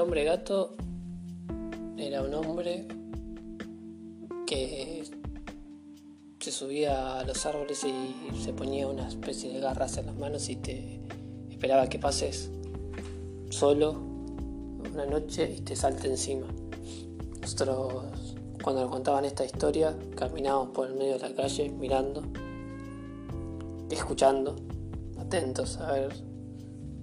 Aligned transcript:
hombre 0.00 0.24
gato 0.24 0.76
era 1.98 2.22
un 2.22 2.32
hombre 2.32 2.86
que 4.46 5.04
se 6.40 6.50
subía 6.50 7.18
a 7.18 7.24
los 7.24 7.44
árboles 7.44 7.84
y 7.84 8.14
se 8.42 8.54
ponía 8.54 8.88
una 8.88 9.06
especie 9.06 9.52
de 9.52 9.60
garras 9.60 9.98
en 9.98 10.06
las 10.06 10.16
manos 10.16 10.48
y 10.48 10.56
te 10.56 11.00
esperaba 11.50 11.88
que 11.88 11.98
pases 11.98 12.50
solo 13.50 13.92
una 14.92 15.04
noche 15.04 15.54
y 15.58 15.60
te 15.60 15.76
salte 15.76 16.08
encima. 16.08 16.46
Nosotros 17.42 18.36
cuando 18.62 18.82
nos 18.82 18.90
contaban 18.90 19.26
esta 19.26 19.44
historia 19.44 19.94
caminábamos 20.16 20.70
por 20.70 20.88
el 20.88 20.94
medio 20.94 21.18
de 21.18 21.28
la 21.28 21.34
calle 21.34 21.68
mirando, 21.68 22.22
escuchando, 23.90 24.56
atentos 25.18 25.76
a 25.76 25.92
ver 25.92 26.14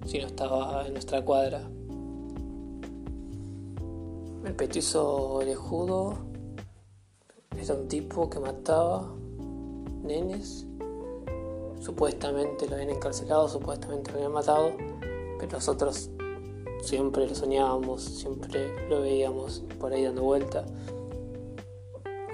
si 0.04 0.18
no 0.18 0.26
estaba 0.26 0.84
en 0.84 0.94
nuestra 0.94 1.24
cuadra. 1.24 1.62
El 4.48 4.54
petizo 4.54 5.34
orejudo 5.34 6.14
era 7.54 7.74
un 7.74 7.86
tipo 7.86 8.30
que 8.30 8.40
mataba 8.40 9.14
nenes. 10.02 10.66
Supuestamente 11.82 12.66
lo 12.66 12.76
habían 12.76 12.88
encarcelado, 12.88 13.46
supuestamente 13.46 14.10
lo 14.10 14.16
habían 14.16 14.32
matado, 14.32 14.72
pero 15.38 15.52
nosotros 15.52 16.08
siempre 16.80 17.26
lo 17.26 17.34
soñábamos, 17.34 18.02
siempre 18.02 18.88
lo 18.88 19.02
veíamos 19.02 19.64
por 19.78 19.92
ahí 19.92 20.04
dando 20.04 20.22
vuelta. 20.22 20.64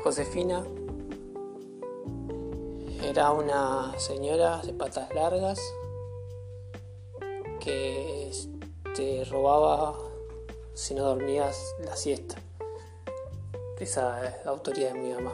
Josefina 0.05 0.65
era 3.03 3.33
una 3.33 3.93
señora 3.99 4.62
de 4.62 4.73
patas 4.73 5.12
largas 5.17 5.61
que 7.59 8.31
te 8.95 9.25
robaba 9.25 10.03
si 10.75 10.94
no 10.94 11.05
dormías 11.05 11.75
la 11.84 11.97
siesta. 11.97 12.36
Esa 13.78 14.25
es 14.27 14.44
la 14.44 14.50
autoría 14.50 14.92
de 14.92 15.00
mi 15.00 15.12
mamá. 15.12 15.33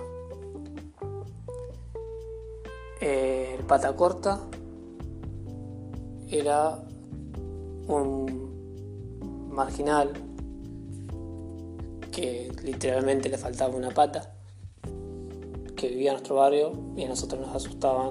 el 3.01 3.65
pata 3.65 3.97
corta 3.97 4.41
era 6.29 6.79
un 7.89 9.49
marginal 9.51 10.13
que 12.13 12.53
literalmente 12.63 13.29
le 13.29 13.39
faltaba 13.39 13.75
una 13.75 13.91
pata, 13.91 14.35
que 15.77 15.89
vivía 15.89 16.11
en 16.11 16.17
nuestro 16.17 16.37
barrio 16.37 16.73
y 16.97 17.05
a 17.05 17.09
nosotros 17.09 17.41
nos 17.41 17.55
asustaban. 17.55 18.11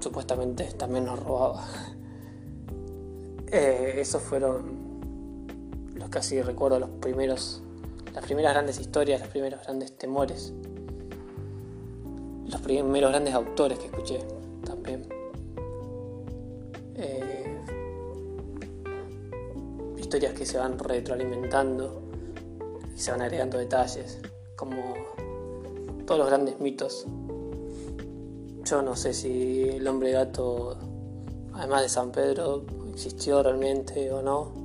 Supuestamente 0.00 0.64
también 0.74 1.06
nos 1.06 1.18
robaba. 1.18 1.64
Eh, 3.56 4.00
esos 4.00 4.20
fueron 4.20 4.73
los 6.04 6.16
así 6.16 6.40
recuerdo, 6.42 6.78
los 6.78 6.90
primeros, 6.90 7.62
las 8.14 8.24
primeras 8.24 8.52
grandes 8.52 8.78
historias, 8.78 9.20
los 9.20 9.30
primeros 9.30 9.62
grandes 9.62 9.96
temores, 9.96 10.52
los 12.46 12.60
primeros 12.60 13.10
grandes 13.10 13.34
autores 13.34 13.78
que 13.78 13.86
escuché 13.86 14.20
también. 14.64 15.06
Eh, 16.96 17.58
historias 19.96 20.34
que 20.34 20.46
se 20.46 20.58
van 20.58 20.78
retroalimentando 20.78 22.02
y 22.94 22.98
se 22.98 23.10
van 23.10 23.22
agregando 23.22 23.58
detalles, 23.58 24.20
como 24.56 24.94
todos 26.06 26.18
los 26.18 26.28
grandes 26.28 26.60
mitos. 26.60 27.06
Yo 28.64 28.82
no 28.82 28.94
sé 28.94 29.12
si 29.12 29.62
el 29.70 29.86
hombre 29.88 30.12
gato, 30.12 30.76
además 31.54 31.82
de 31.82 31.88
San 31.88 32.12
Pedro, 32.12 32.64
existió 32.92 33.42
realmente 33.42 34.12
o 34.12 34.22
no. 34.22 34.63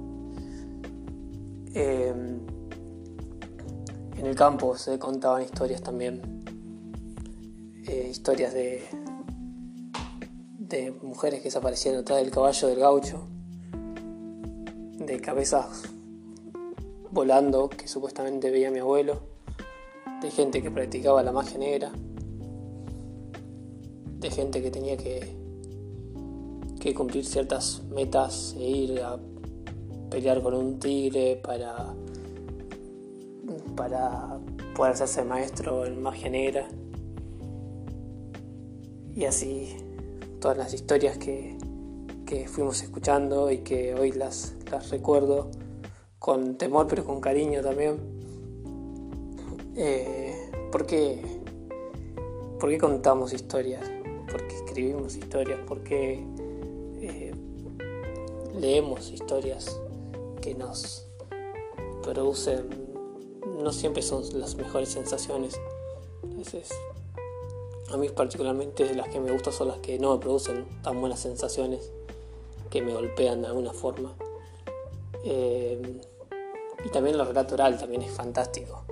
Eh, 1.74 2.14
en 4.18 4.26
el 4.26 4.36
campo 4.36 4.78
se 4.78 5.00
contaban 5.00 5.44
historias 5.44 5.82
también, 5.82 6.44
eh, 7.88 8.08
historias 8.12 8.54
de, 8.54 8.84
de 10.58 10.92
mujeres 11.02 11.40
que 11.40 11.46
desaparecían 11.46 11.96
detrás 11.96 12.20
del 12.20 12.32
caballo 12.32 12.68
del 12.68 12.80
gaucho, 12.80 13.28
de 14.98 15.20
cabezas 15.22 15.84
volando 17.12 17.70
que 17.70 17.88
supuestamente 17.88 18.52
veía 18.52 18.72
mi 18.72 18.80
abuelo, 18.80 19.22
de 20.22 20.32
gente 20.32 20.62
que 20.62 20.70
practicaba 20.70 21.24
la 21.24 21.32
magia 21.32 21.58
negra, 21.58 21.92
de 24.20 24.30
gente 24.30 24.62
que 24.62 24.70
tenía 24.70 24.98
que 24.98 25.40
que 26.80 26.94
cumplir 26.94 27.26
ciertas 27.26 27.82
metas 27.90 28.56
e 28.58 28.64
ir 28.64 29.02
a 29.02 29.20
pelear 30.10 30.42
con 30.42 30.54
un 30.54 30.80
tigre 30.80 31.40
para, 31.42 31.94
para 33.76 34.40
poder 34.76 34.94
hacerse 34.94 35.24
maestro 35.24 35.86
en 35.86 36.02
magia 36.02 36.30
negra. 36.30 36.68
Y 39.16 39.26
así 39.26 39.76
todas 40.40 40.58
las 40.58 40.74
historias 40.74 41.18
que, 41.18 41.58
que 42.26 42.48
fuimos 42.48 42.82
escuchando 42.82 43.52
y 43.52 43.60
que 43.60 43.94
hoy 43.96 44.12
las, 44.12 44.56
las 44.72 44.90
recuerdo 44.90 45.52
con 46.18 46.58
temor 46.58 46.88
pero 46.88 47.04
con 47.06 47.22
cariño 47.22 47.62
también. 47.62 47.98
Eh, 49.76 50.52
¿por, 50.72 50.86
qué, 50.86 51.22
¿Por 52.60 52.70
qué 52.70 52.78
contamos 52.78 53.34
historias? 53.34 53.90
¿Por 54.30 54.48
qué 54.48 54.56
escribimos 54.56 55.16
historias? 55.16 55.60
¿Por 55.66 55.84
qué 55.84 56.24
leemos 58.60 59.12
historias 59.12 59.80
que 60.40 60.56
nos 60.56 61.06
producen, 62.04 62.70
no 63.62 63.72
siempre 63.72 64.02
son 64.02 64.24
las 64.40 64.56
mejores 64.56 64.90
sensaciones. 64.90 65.60
A 67.92 67.98
mí 67.98 68.10
particularmente 68.10 68.94
las 68.96 69.10
que 69.10 69.20
me 69.20 69.32
gustan 69.32 69.54
son 69.54 69.70
las 69.70 69.80
que 69.80 70.00
no 70.00 70.16
me 70.16 70.22
producen 70.22 70.66
tan 70.84 71.00
buenas 71.00 71.20
sensaciones, 71.20 71.92
que 72.70 72.82
me 72.82 72.94
golpean 72.94 73.42
de 73.42 73.48
alguna 73.48 73.74
forma. 73.74 74.14
Eh, 75.24 76.02
y 76.86 76.90
también 76.90 77.18
lo 77.18 77.26
relato 77.26 77.56
también 77.56 78.02
es 78.02 78.12
fantástico. 78.12 78.84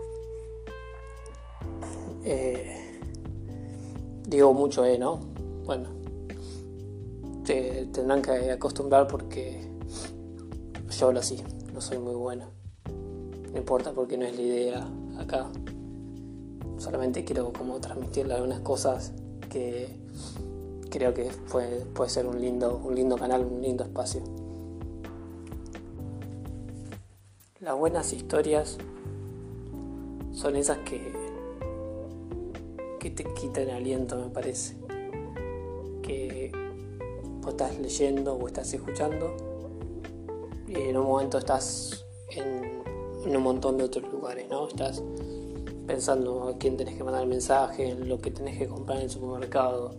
Eh, 2.26 3.00
digo 4.26 4.54
mucho, 4.54 4.84
¿eh? 4.84 4.98
¿No? 4.98 5.20
Bueno, 5.66 5.90
te 7.46 7.86
tendrán 7.94 8.22
que 8.22 8.52
acostumbrar 8.52 9.08
porque 9.08 9.67
yo 10.98 11.08
hablo 11.08 11.20
así, 11.20 11.44
no 11.74 11.80
soy 11.80 12.00
muy 12.00 12.16
bueno. 12.16 12.46
No 13.52 13.58
importa 13.58 13.92
porque 13.92 14.18
no 14.18 14.26
es 14.26 14.36
la 14.36 14.42
idea 14.42 14.88
acá. 15.20 15.48
Solamente 16.80 17.24
quiero 17.24 17.54
como 17.54 17.80
transmitirle 17.80 18.34
algunas 18.34 18.62
cosas 18.62 19.14
que 19.52 19.96
creo 20.90 21.14
que 21.14 21.30
puede, 21.52 21.86
puede 21.86 22.10
ser 22.10 22.26
un 22.26 22.42
lindo, 22.42 22.82
un 22.84 22.96
lindo 22.96 23.16
canal, 23.16 23.46
un 23.46 23.62
lindo 23.62 23.84
espacio. 23.84 24.22
Las 27.60 27.78
buenas 27.78 28.12
historias 28.14 28.80
son 30.32 30.56
esas 30.56 30.80
que, 30.80 31.14
que 33.00 33.12
te 33.12 33.24
quitan 33.36 33.70
aliento, 33.70 34.18
me 34.18 34.30
parece. 34.30 34.76
Que 36.02 36.52
vos 37.42 37.52
estás 37.52 37.78
leyendo 37.78 38.34
o 38.34 38.48
estás 38.48 38.74
escuchando 38.74 39.47
en 40.68 40.98
un 40.98 41.06
momento 41.06 41.38
estás 41.38 42.06
en, 42.32 42.84
un 43.26 43.44
montón 43.44 43.78
de 43.78 43.84
otros 43.84 44.12
lugares, 44.12 44.48
¿no? 44.50 44.68
Estás 44.68 45.04
pensando 45.86 46.50
a 46.50 46.58
quién 46.58 46.78
tenés 46.78 46.96
que 46.96 47.04
mandar 47.04 47.24
el 47.24 47.30
mensaje, 47.30 47.90
en 47.90 48.08
lo 48.08 48.20
que 48.20 48.32
tenés 48.32 48.58
que 48.58 48.68
comprar 48.68 48.98
en 48.98 49.06
el 49.06 49.10
supermercado, 49.10 49.96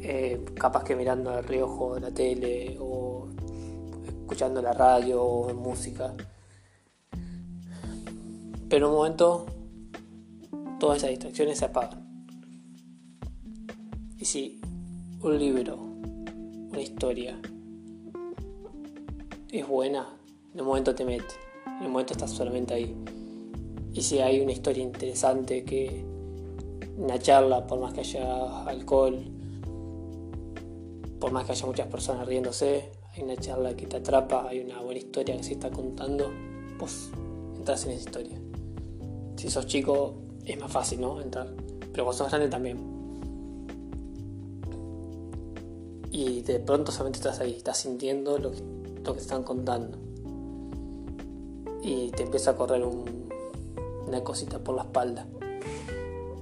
eh, 0.00 0.44
capaz 0.54 0.84
que 0.84 0.96
mirando 0.96 1.30
al 1.30 1.44
riojo 1.44 1.94
de 1.94 2.00
la 2.00 2.10
tele 2.10 2.76
o 2.80 3.28
escuchando 4.06 4.60
la 4.60 4.72
radio 4.72 5.22
o 5.22 5.54
música. 5.54 6.14
Pero 8.68 8.86
en 8.86 8.92
un 8.92 8.98
momento 8.98 9.46
todas 10.80 10.98
esas 10.98 11.10
distracciones 11.10 11.58
se 11.58 11.64
apagan. 11.66 12.26
Y 14.18 14.24
si 14.24 14.60
un 15.22 15.38
libro 15.38 15.76
una 15.76 16.82
historia 16.82 17.38
es 19.58 19.68
buena, 19.68 20.08
en 20.52 20.60
un 20.60 20.66
momento 20.66 20.94
te 20.94 21.04
mete, 21.04 21.34
en 21.78 21.86
un 21.86 21.92
momento 21.92 22.12
estás 22.12 22.32
solamente 22.32 22.74
ahí. 22.74 22.94
Y 23.92 24.02
si 24.02 24.18
hay 24.18 24.40
una 24.40 24.50
historia 24.50 24.82
interesante 24.82 25.64
que 25.64 26.04
una 26.98 27.18
charla, 27.20 27.64
por 27.64 27.78
más 27.78 27.92
que 27.92 28.00
haya 28.00 28.64
alcohol, 28.64 29.24
por 31.20 31.30
más 31.30 31.44
que 31.44 31.52
haya 31.52 31.66
muchas 31.66 31.86
personas 31.86 32.26
riéndose, 32.26 32.90
hay 33.12 33.22
una 33.22 33.36
charla 33.36 33.76
que 33.76 33.86
te 33.86 33.98
atrapa, 33.98 34.48
hay 34.48 34.58
una 34.58 34.80
buena 34.80 34.98
historia 34.98 35.36
que 35.36 35.44
se 35.44 35.52
está 35.52 35.70
contando, 35.70 36.32
pues 36.76 37.10
entras 37.56 37.84
en 37.84 37.92
esa 37.92 38.08
historia. 38.08 38.40
Si 39.36 39.48
sos 39.50 39.66
chico 39.66 40.14
es 40.44 40.58
más 40.58 40.72
fácil, 40.72 41.00
¿no? 41.00 41.20
Entrar. 41.20 41.54
Pero 41.92 42.04
cuando 42.04 42.12
sos 42.12 42.28
grande 42.28 42.48
también. 42.48 42.94
y 46.14 46.42
de 46.42 46.60
pronto 46.60 46.92
solamente 46.92 47.18
estás 47.18 47.40
ahí, 47.40 47.56
estás 47.56 47.78
sintiendo 47.78 48.38
lo 48.38 48.52
que, 48.52 48.62
lo 49.04 49.14
que 49.14 49.20
están 49.20 49.42
contando. 49.42 49.98
y 51.82 52.10
te 52.12 52.22
empieza 52.22 52.52
a 52.52 52.56
correr 52.56 52.82
una 52.82 54.24
cosita 54.24 54.58
por 54.58 54.74
la 54.74 54.82
espalda. 54.84 55.26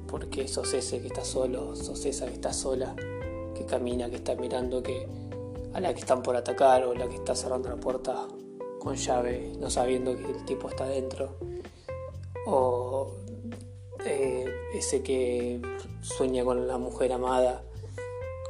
Porque 0.06 0.46
sos 0.46 0.72
ese 0.72 1.00
que 1.00 1.08
está 1.08 1.24
solo, 1.24 1.74
sos 1.74 2.04
esa 2.06 2.26
que 2.26 2.34
está 2.34 2.52
sola, 2.52 2.94
que 3.52 3.66
camina, 3.66 4.08
que 4.08 4.16
está 4.16 4.36
mirando 4.36 4.84
que 4.84 5.08
a 5.74 5.80
la 5.80 5.92
que 5.92 6.00
están 6.00 6.22
por 6.22 6.36
atacar 6.36 6.84
o 6.84 6.94
la 6.94 7.08
que 7.08 7.16
está 7.16 7.34
cerrando 7.34 7.68
la 7.70 7.76
puerta 7.76 8.28
con 8.78 8.94
llave, 8.94 9.52
no 9.58 9.68
sabiendo 9.68 10.16
que 10.16 10.30
el 10.30 10.44
tipo 10.44 10.68
está 10.68 10.86
dentro. 10.86 11.36
O 12.46 13.16
eh, 14.04 14.46
ese 14.74 15.02
que 15.02 15.60
sueña 16.02 16.44
con 16.44 16.68
la 16.68 16.78
mujer 16.78 17.12
amada 17.12 17.64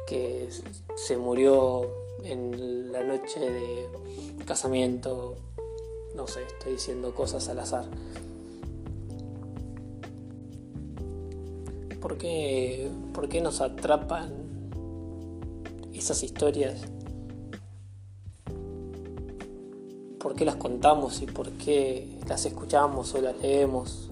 que 0.05 0.49
se 0.95 1.17
murió 1.17 2.02
en 2.23 2.91
la 2.91 3.03
noche 3.03 3.39
de 3.39 3.89
casamiento. 4.45 5.35
No 6.15 6.27
sé, 6.27 6.43
estoy 6.43 6.73
diciendo 6.73 7.13
cosas 7.13 7.49
al 7.49 7.59
azar. 7.59 7.85
¿Por 12.01 12.17
qué, 12.17 12.89
por 13.13 13.29
qué 13.29 13.41
nos 13.41 13.61
atrapan 13.61 14.33
esas 15.93 16.23
historias? 16.23 16.81
¿Por 20.19 20.35
qué 20.35 20.45
las 20.45 20.55
contamos 20.55 21.21
y 21.21 21.25
por 21.25 21.51
qué 21.51 22.19
las 22.27 22.45
escuchamos 22.45 23.13
o 23.15 23.21
las 23.21 23.37
leemos 23.41 24.09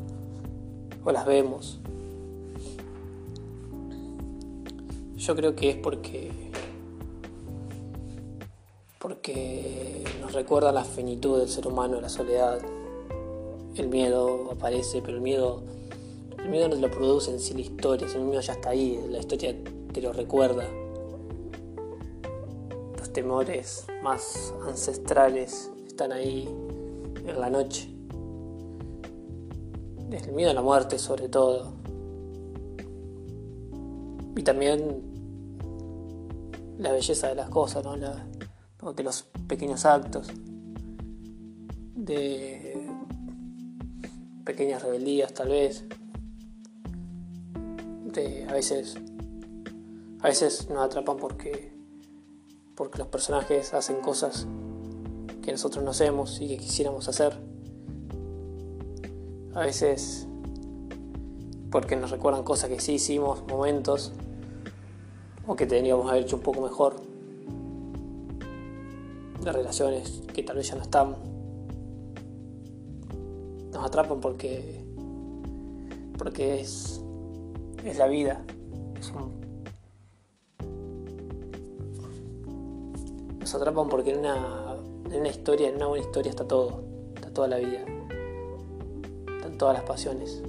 o 1.04 1.12
las 1.12 1.26
vemos? 1.26 1.80
Yo 5.16 5.36
creo 5.36 5.56
que 5.56 5.70
es 5.70 5.78
porque 5.78 6.51
porque 9.12 10.06
nos 10.22 10.32
recuerda 10.32 10.72
la 10.72 10.86
finitud 10.86 11.38
del 11.38 11.50
ser 11.50 11.68
humano, 11.68 12.00
la 12.00 12.08
soledad. 12.08 12.60
El 13.76 13.90
miedo 13.90 14.50
aparece, 14.52 15.02
pero 15.02 15.18
el 15.18 15.22
miedo 15.22 15.64
el 16.40 16.50
miedo 16.50 16.70
no 16.70 16.76
te 16.76 16.82
lo 16.82 16.90
produce 16.90 17.30
en 17.30 17.40
sí 17.42 17.54
la 17.54 17.60
historia, 17.60 18.08
el 18.08 18.22
miedo 18.22 18.40
ya 18.40 18.54
está 18.54 18.70
ahí, 18.70 19.04
la 19.10 19.20
historia 19.20 19.54
te 19.92 20.02
lo 20.02 20.14
recuerda. 20.14 20.66
Los 22.98 23.12
temores 23.12 23.86
más 24.02 24.54
ancestrales 24.66 25.70
están 25.86 26.14
ahí 26.14 26.48
en 27.28 27.38
la 27.38 27.50
noche. 27.50 27.90
El 30.10 30.32
miedo 30.32 30.52
a 30.52 30.54
la 30.54 30.62
muerte 30.62 30.98
sobre 30.98 31.28
todo. 31.28 31.74
Y 34.38 34.42
también 34.44 35.02
la 36.80 36.94
belleza 36.94 37.28
de 37.28 37.36
las 37.36 37.50
cosas, 37.50 37.84
¿no? 37.84 38.31
De 38.96 39.04
los 39.04 39.24
pequeños 39.48 39.86
actos, 39.86 40.28
de 41.96 42.90
pequeñas 44.44 44.82
rebeldías 44.82 45.34
tal 45.34 45.50
vez, 45.50 45.86
de 48.06 48.46
a 48.50 48.54
veces 48.54 48.96
a 50.22 50.28
veces 50.28 50.70
nos 50.70 50.84
atrapan 50.84 51.18
porque 51.18 51.74
porque 52.76 52.98
los 52.98 53.08
personajes 53.08 53.74
hacen 53.74 54.02
cosas 54.02 54.48
que 55.44 55.52
nosotros 55.52 55.84
no 55.84 55.92
hacemos 55.92 56.42
y 56.42 56.48
que 56.48 56.58
quisiéramos 56.58 57.08
hacer. 57.08 57.38
A 59.54 59.62
veces 59.62 60.28
porque 61.70 61.96
nos 61.96 62.12
recuerdan 62.12 62.44
cosas 62.44 62.70
que 62.70 62.80
sí 62.80 62.94
hicimos, 62.94 63.44
momentos 63.48 64.12
o 65.48 65.56
que 65.56 65.66
tendríamos 65.66 66.06
que 66.06 66.12
haber 66.12 66.24
hecho 66.24 66.36
un 66.36 66.42
poco 66.42 66.62
mejor, 66.62 67.11
de 69.42 69.52
relaciones 69.52 70.22
que 70.34 70.44
tal 70.44 70.58
vez 70.58 70.70
ya 70.70 70.76
no 70.76 70.82
están. 70.82 71.16
Nos 73.72 73.86
atrapan 73.86 74.20
porque 74.20 74.84
porque 76.18 76.62
es 76.62 77.02
es 77.84 77.98
la 77.98 78.08
vida, 78.08 78.44
nos 83.40 83.56
atrapan 83.56 83.90
porque 83.90 84.12
en 84.12 84.20
una, 84.20 84.76
en 85.10 85.20
una 85.20 85.30
historia, 85.30 85.70
en 85.70 85.78
una 85.78 85.88
buena 85.88 86.06
historia 86.06 86.30
está 86.30 86.48
todo, 86.48 86.84
está 87.16 87.34
toda 87.34 87.48
la 87.48 87.58
vida, 87.58 87.84
están 89.38 89.58
todas 89.58 89.74
las 89.74 89.84
pasiones, 89.84 90.44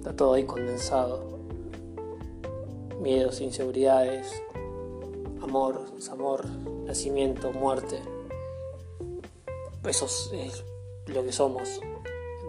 está 0.00 0.14
todo 0.14 0.34
ahí 0.34 0.44
condensado 0.44 1.36
miedos, 3.00 3.40
inseguridades, 3.40 4.42
amor, 5.40 5.94
desamor, 5.94 6.44
nacimiento, 6.86 7.52
muerte. 7.52 8.00
Eso 9.88 10.06
es 10.06 10.64
lo 11.06 11.22
que 11.22 11.32
somos, 11.32 11.80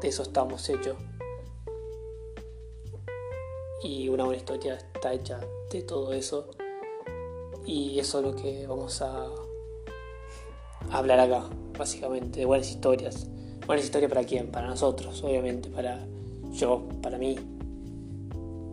de 0.01 0.07
eso 0.07 0.23
estamos 0.23 0.67
hechos. 0.69 0.97
Y 3.83 4.09
una 4.09 4.23
buena 4.23 4.39
historia 4.39 4.75
está 4.75 5.13
hecha 5.13 5.39
de 5.69 5.83
todo 5.83 6.13
eso. 6.13 6.49
Y 7.63 7.99
eso 7.99 8.19
es 8.19 8.25
lo 8.25 8.35
que 8.35 8.65
vamos 8.65 9.01
a 9.03 9.29
hablar 10.89 11.19
acá, 11.19 11.47
básicamente, 11.77 12.39
de 12.39 12.45
buenas 12.45 12.71
historias. 12.71 13.27
Buenas 13.67 13.85
historias 13.85 14.09
para 14.09 14.23
quién? 14.23 14.49
Para 14.49 14.67
nosotros, 14.67 15.23
obviamente, 15.23 15.69
para 15.69 16.07
yo, 16.51 16.87
para 17.03 17.19
mí. 17.19 17.35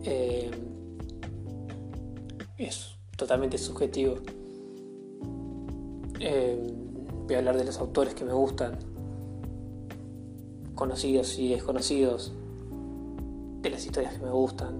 Eh, 0.03 0.49
es 2.57 2.95
totalmente 3.15 3.59
subjetivo. 3.59 4.15
Eh, 6.19 6.84
voy 7.25 7.35
a 7.35 7.39
hablar 7.39 7.57
de 7.57 7.65
los 7.65 7.79
autores 7.79 8.13
que 8.13 8.23
me 8.23 8.33
gustan, 8.33 8.77
conocidos 10.75 11.39
y 11.39 11.49
desconocidos, 11.49 12.33
de 13.61 13.69
las 13.69 13.85
historias 13.85 14.13
que 14.13 14.23
me 14.23 14.31
gustan, 14.31 14.75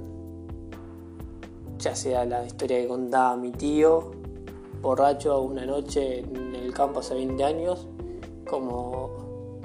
ya 1.79 1.95
sea 1.95 2.25
la 2.25 2.45
historia 2.45 2.81
que 2.81 2.87
contaba 2.87 3.35
mi 3.35 3.51
tío, 3.51 4.11
borracho 4.81 5.41
una 5.41 5.65
noche 5.65 6.19
en 6.19 6.55
el 6.55 6.73
campo 6.73 6.99
hace 6.99 7.15
20 7.15 7.43
años, 7.43 7.87
como 8.47 9.09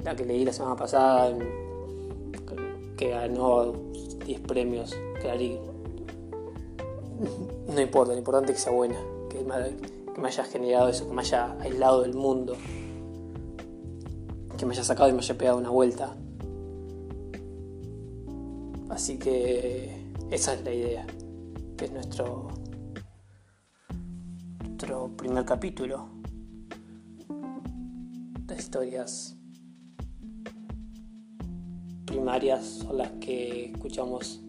la 0.03 0.15
que 0.15 0.25
leí 0.25 0.43
la 0.43 0.53
semana 0.53 0.75
pasada, 0.75 1.37
que 2.97 3.09
ganó 3.09 3.73
10 4.25 4.41
premios, 4.41 4.95
Clarín. 5.21 5.59
No 7.67 7.79
importa, 7.79 8.13
lo 8.13 8.17
importante 8.17 8.51
es 8.51 8.57
que 8.57 8.63
sea 8.63 8.73
buena, 8.73 8.99
que 9.29 9.43
me, 10.17 10.27
haya 10.27 10.43
generado 10.43 10.89
eso, 10.89 11.07
que 11.07 11.13
me 11.13 11.21
haya 11.21 11.53
aislado 11.59 12.01
del 12.01 12.13
mundo, 12.13 12.55
que 14.57 14.65
me 14.65 14.73
haya 14.73 14.83
sacado 14.83 15.09
y 15.09 15.13
me 15.13 15.19
haya 15.19 15.37
pegado 15.37 15.57
una 15.57 15.69
vuelta. 15.69 16.15
Así 18.89 19.17
que 19.17 20.11
esa 20.29 20.53
es 20.53 20.63
la 20.63 20.73
idea, 20.73 21.07
que 21.77 21.85
es 21.85 21.91
nuestro, 21.91 22.49
nuestro 24.63 25.09
primer 25.15 25.45
capítulo. 25.45 26.09
Las 28.47 28.59
historias 28.59 29.37
primarias 32.05 32.65
son 32.65 32.97
las 32.97 33.11
que 33.13 33.71
escuchamos 33.71 34.41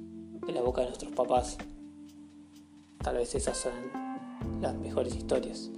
de 0.44 0.52
la 0.52 0.62
boca 0.62 0.80
de 0.80 0.88
nuestros 0.88 1.12
papás. 1.12 1.56
Tal 2.98 3.16
vez 3.16 3.34
esas 3.34 3.56
son 3.56 4.01
las 4.60 4.74
mejores 4.76 5.14
historias. 5.14 5.70